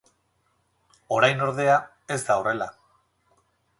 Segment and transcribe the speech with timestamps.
[1.17, 1.75] Orain ordea,
[2.17, 2.71] ez da horrela.